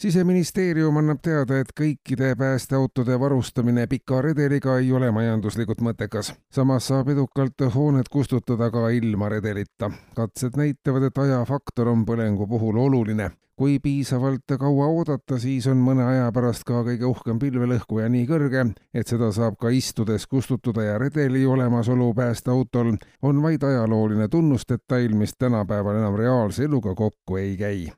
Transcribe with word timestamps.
siseministeerium 0.00 0.98
annab 1.00 1.22
teada, 1.24 1.60
et 1.60 1.72
kõikide 1.76 2.34
päästeautode 2.36 3.16
varustamine 3.20 3.86
pika 3.88 4.20
redeliga 4.22 4.76
ei 4.80 4.92
ole 4.92 5.10
majanduslikult 5.12 5.80
mõttekas. 5.80 6.34
samas 6.52 6.88
saab 6.92 7.08
edukalt 7.08 7.64
hooned 7.74 8.12
kustutada 8.12 8.70
ka 8.70 8.88
ilma 8.88 9.28
redelita. 9.28 9.90
katsed 10.14 10.56
näitavad, 10.56 11.02
et 11.02 11.18
ajafaktor 11.18 11.88
on 11.88 12.04
põlengu 12.04 12.46
puhul 12.46 12.76
oluline. 12.76 13.30
kui 13.56 13.78
piisavalt 13.78 14.52
kaua 14.58 14.86
oodata, 14.86 15.38
siis 15.38 15.66
on 15.66 15.76
mõne 15.76 16.04
aja 16.04 16.32
pärast 16.32 16.64
ka 16.64 16.84
kõige 16.84 17.04
uhkem 17.04 17.38
pilvelõhkuja 17.38 18.08
nii 18.08 18.26
kõrge, 18.26 18.74
et 18.94 19.06
seda 19.06 19.32
saab 19.32 19.56
ka 19.56 19.68
istudes 19.68 20.26
kustutada 20.26 20.82
ja 20.82 20.98
redeli 20.98 21.46
olemasolu 21.46 22.14
päästeautol 22.14 22.96
on 23.22 23.42
vaid 23.42 23.62
ajalooline 23.62 24.28
tunnusdetail, 24.28 25.14
mis 25.14 25.32
tänapäeval 25.38 25.96
enam 25.96 26.16
reaalse 26.16 26.64
eluga 26.64 26.94
kokku 26.94 27.36
ei 27.36 27.56
käi 27.56 27.92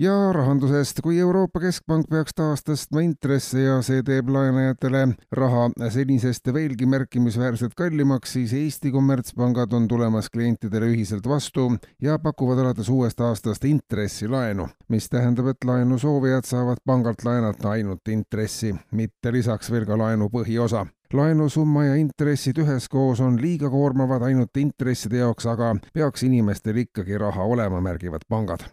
ja 0.00 0.32
rahandusest, 0.32 1.00
kui 1.04 1.18
Euroopa 1.20 1.60
Keskpank 1.60 2.06
peaks 2.08 2.32
taas 2.36 2.62
tõstma 2.64 3.02
intresse 3.04 3.60
ja 3.60 3.80
see 3.84 4.00
teeb 4.06 4.30
laenajatele 4.32 5.02
raha 5.36 5.66
senisest 5.92 6.48
veelgi 6.54 6.88
märkimisväärselt 6.88 7.74
kallimaks, 7.76 8.32
siis 8.38 8.54
Eesti 8.56 8.92
kommertspangad 8.94 9.76
on 9.76 9.88
tulemas 9.88 10.30
klientidele 10.32 10.88
ühiselt 10.94 11.28
vastu 11.28 11.68
ja 12.00 12.16
pakuvad 12.18 12.62
alates 12.64 12.88
uuest 12.88 13.20
aastast 13.20 13.68
intressilaenu, 13.68 14.70
mis 14.88 15.10
tähendab, 15.12 15.52
et 15.52 15.68
laenu 15.68 16.00
soovijad 16.00 16.48
saavad 16.48 16.80
pangalt 16.86 17.24
laenata 17.24 17.76
ainult 17.76 18.08
intressi, 18.08 18.72
mitte 18.96 19.32
lisaks 19.36 19.70
veel 19.70 19.84
ka 19.84 20.00
laenu 20.00 20.32
põhiosa. 20.32 20.86
Laenusumma 21.12 21.88
ja 21.90 21.94
intressid 21.98 22.56
üheskoos 22.62 23.20
on 23.20 23.36
liiga 23.42 23.68
koormavad 23.68 24.22
ainult 24.30 24.56
intresside 24.62 25.20
jaoks, 25.20 25.50
aga 25.50 25.74
peaks 25.92 26.22
inimestel 26.24 26.86
ikkagi 26.86 27.18
raha 27.18 27.44
olema, 27.44 27.82
märgivad 27.84 28.24
pangad 28.30 28.70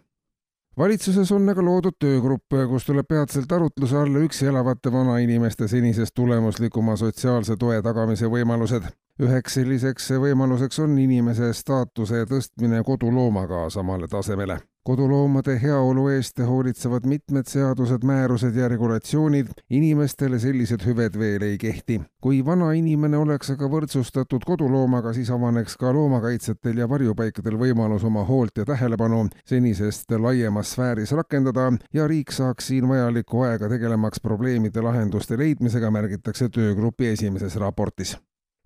valitsuses 0.78 1.32
on 1.32 1.48
aga 1.48 1.62
loodud 1.64 1.96
töögrupp, 1.98 2.54
kus 2.70 2.86
tuleb 2.86 3.08
peatselt 3.08 3.52
arutluse 3.52 3.98
alla 3.98 4.22
üksi 4.22 4.46
elavate 4.46 4.92
vanainimeste 4.92 5.68
senisest 5.68 6.14
tulemuslikuma 6.14 6.96
sotsiaalse 6.96 7.56
toe 7.56 7.82
tagamise 7.82 8.30
võimalused. 8.30 8.86
üheks 9.18 9.54
selliseks 9.58 10.12
võimaluseks 10.22 10.78
on 10.84 10.98
inimese 10.98 11.52
staatuse 11.52 12.22
tõstmine 12.30 12.84
koduloomaga 12.86 13.64
samale 13.70 14.06
tasemele 14.08 14.60
koduloomade 14.88 15.58
heaolu 15.62 16.06
eest 16.08 16.38
hoolitsevad 16.38 17.04
mitmed 17.04 17.44
seadused, 17.46 18.04
määrused 18.08 18.54
ja 18.56 18.68
regulatsioonid, 18.72 19.50
inimestele 19.70 20.38
sellised 20.40 20.86
hüved 20.86 21.18
veel 21.18 21.42
ei 21.44 21.58
kehti. 21.58 22.00
kui 22.20 22.38
vana 22.44 22.70
inimene 22.72 23.16
oleks 23.16 23.50
aga 23.52 23.68
võrdsustatud 23.68 24.46
koduloomaga, 24.48 25.12
siis 25.12 25.28
avaneks 25.30 25.76
ka 25.76 25.92
loomakaitsjatel 25.92 26.80
ja 26.80 26.88
varjupaikadel 26.88 27.58
võimalus 27.60 28.06
oma 28.08 28.24
hoolt 28.24 28.62
ja 28.62 28.64
tähelepanu 28.64 29.26
senisest 29.44 30.16
laiemas 30.16 30.72
sfääris 30.72 31.12
rakendada 31.12 31.68
ja 31.92 32.08
riik 32.08 32.32
saaks 32.32 32.72
siin 32.72 32.88
vajalikku 32.88 33.44
aega 33.44 33.68
tegelemaks 33.68 34.24
probleemide 34.24 34.80
lahenduste 34.80 35.38
leidmisega, 35.38 35.90
märgitakse 35.90 36.48
töögrupi 36.48 37.12
esimeses 37.12 37.60
raportis 37.60 38.16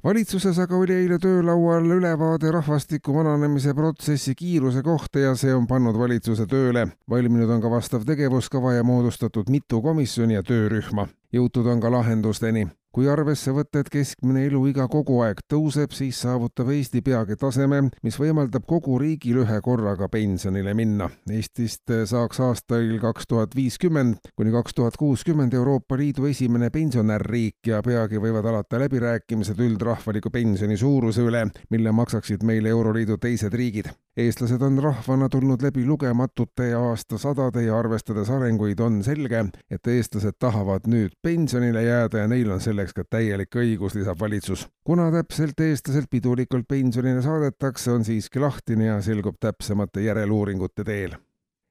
valitsuses 0.04 0.58
aga 0.58 0.76
oli 0.76 0.94
eile 0.94 1.18
töölaual 1.22 1.86
ülevaade 1.96 2.50
rahvastiku 2.50 3.14
vananemise 3.14 3.74
protsessi 3.74 4.34
kiiruse 4.34 4.82
kohta 4.82 5.18
ja 5.18 5.34
see 5.38 5.54
on 5.54 5.66
pannud 5.66 5.98
valitsuse 5.98 6.46
tööle. 6.46 6.88
valminud 7.10 7.50
on 7.50 7.62
ka 7.62 7.70
vastav 7.70 8.04
tegevuskava 8.06 8.72
ja 8.72 8.84
moodustatud 8.84 9.50
mitu 9.50 9.82
komisjoni 9.82 10.34
ja 10.34 10.42
töörühma. 10.42 11.08
jõutud 11.32 11.66
on 11.66 11.80
ka 11.80 11.90
lahendusteni 11.90 12.66
kui 12.92 13.08
arvesse 13.08 13.52
võtta, 13.56 13.80
et 13.80 13.90
keskmine 13.92 14.44
eluiga 14.46 14.86
kogu 14.92 15.20
aeg 15.24 15.40
tõuseb, 15.50 15.94
siis 15.96 16.20
saavutab 16.24 16.70
Eesti 16.74 17.02
peagi 17.04 17.36
taseme, 17.40 17.82
mis 18.04 18.18
võimaldab 18.20 18.66
kogu 18.68 18.98
riigil 19.00 19.42
ühe 19.44 19.60
korraga 19.64 20.08
pensionile 20.12 20.74
minna. 20.76 21.08
Eestist 21.30 21.92
saaks 22.10 22.40
aastail 22.44 22.98
kaks 23.02 23.28
tuhat 23.30 23.56
viiskümmend 23.56 24.32
kuni 24.36 24.52
kaks 24.54 24.76
tuhat 24.76 24.96
kuuskümmend 25.00 25.54
Euroopa 25.56 25.96
Liidu 25.98 26.28
esimene 26.28 26.70
pensionärriik 26.74 27.72
ja 27.72 27.82
peagi 27.82 28.20
võivad 28.22 28.46
alata 28.52 28.80
läbirääkimised 28.84 29.60
üldrahvaliku 29.60 30.30
pensioni 30.30 30.76
suuruse 30.76 31.24
üle, 31.24 31.46
mille 31.70 31.92
maksaksid 31.96 32.44
meile 32.46 32.72
Euroliidu 32.76 33.18
teised 33.22 33.54
riigid 33.56 33.92
eestlased 34.16 34.62
on 34.62 34.78
rahvana 34.82 35.28
tulnud 35.28 35.62
läbi 35.62 35.86
lugematute 35.86 36.74
aastasadade 36.74 37.62
ja 37.62 37.78
arvestades 37.78 38.30
arenguid, 38.30 38.80
on 38.80 39.00
selge, 39.04 39.44
et 39.70 39.88
eestlased 39.88 40.36
tahavad 40.38 40.84
nüüd 40.86 41.14
pensionile 41.22 41.82
jääda 41.86 42.24
ja 42.24 42.28
neil 42.28 42.50
on 42.52 42.60
selleks 42.82 42.96
ka 42.96 43.04
täielik 43.06 43.54
õigus, 43.54 43.94
lisab 43.94 44.18
valitsus. 44.20 44.66
kuna 44.84 45.10
täpselt 45.14 45.60
eestlaselt 45.60 46.10
pidulikult 46.10 46.66
pensionile 46.68 47.22
saadetakse, 47.22 47.92
on 47.92 48.04
siiski 48.04 48.40
lahtine 48.40 48.86
ja 48.90 49.00
selgub 49.02 49.38
täpsemate 49.40 50.02
järeluuringute 50.02 50.84
teel 50.84 51.16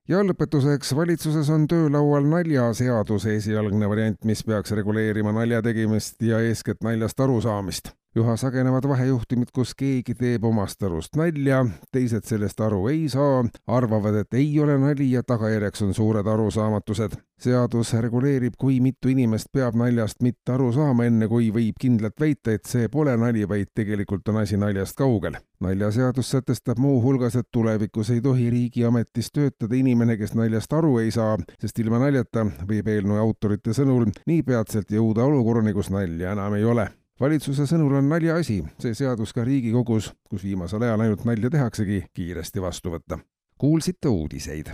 ja 0.07 0.23
lõpetuseks, 0.23 0.95
valitsuses 0.95 1.49
on 1.49 1.67
töölaual 1.67 2.25
naljaseaduse 2.27 3.35
esialgne 3.35 3.89
variant, 3.89 4.23
mis 4.25 4.43
peaks 4.43 4.71
reguleerima 4.71 5.31
nalja 5.31 5.61
tegemist 5.61 6.21
ja 6.21 6.39
eeskätt 6.39 6.83
naljast 6.83 7.19
arusaamist 7.19 7.93
üha 8.19 8.35
sagenevad 8.35 8.83
vahejuhtumid, 8.91 9.53
kus 9.55 9.71
keegi 9.77 10.15
teeb 10.19 10.43
omast 10.43 10.83
arust 10.83 11.15
nalja, 11.15 11.61
teised 11.95 12.27
sellest 12.27 12.59
aru 12.59 12.89
ei 12.91 13.05
saa, 13.09 13.45
arvavad, 13.71 14.17
et 14.21 14.35
ei 14.35 14.51
ole 14.59 14.75
nali 14.81 15.13
ja 15.13 15.23
tagajärjeks 15.23 15.85
on 15.87 15.93
suured 15.95 16.27
arusaamatused. 16.27 17.15
seadus 17.41 17.93
reguleerib, 17.97 18.53
kui 18.59 18.75
mitu 18.79 19.09
inimest 19.09 19.47
peab 19.53 19.73
naljast 19.73 20.19
mitte 20.21 20.51
aru 20.53 20.67
saama, 20.75 21.07
enne 21.09 21.27
kui 21.27 21.49
võib 21.51 21.79
kindlalt 21.81 22.19
väita, 22.19 22.51
et 22.51 22.69
see 22.69 22.89
pole 22.89 23.15
nali, 23.17 23.47
vaid 23.49 23.71
tegelikult 23.73 24.27
on 24.29 24.37
asi 24.43 24.57
naljast 24.57 24.95
kaugel. 24.99 25.39
naljaseadus 25.59 26.29
sätestab 26.31 26.77
muuhulgas, 26.77 27.35
et 27.35 27.47
tulevikus 27.51 28.09
ei 28.09 28.21
tohi 28.21 28.49
riigiametis 28.49 29.31
töötada 29.31 29.75
inimene, 29.75 30.17
kes 30.17 30.35
naljast 30.35 30.73
aru 30.73 30.97
ei 30.99 31.11
saa, 31.11 31.37
sest 31.61 31.79
ilma 31.79 31.99
naljata 31.99 32.45
võib 32.67 32.87
eelnõu 32.87 33.17
autorite 33.17 33.73
sõnul 33.73 34.11
nii 34.27 34.43
peatselt 34.43 34.91
jõuda 34.91 35.23
olukorrani, 35.23 35.73
kus 35.73 35.89
nalja 35.89 36.35
enam 36.35 36.59
ei 36.59 36.63
ole 36.65 36.91
valitsuse 37.21 37.67
sõnul 37.69 37.99
on 37.99 38.09
naljaasi 38.09 38.61
see 38.81 38.95
seadus 38.97 39.33
ka 39.35 39.45
Riigikogus, 39.45 40.11
kus 40.29 40.45
viimasel 40.45 40.81
ajal 40.87 41.05
ainult 41.05 41.25
nalja 41.29 41.51
tehaksegi, 41.53 42.05
kiiresti 42.13 42.63
vastu 42.63 42.95
võtta. 42.95 43.19
kuulsite 43.61 44.09
uudiseid. 44.09 44.71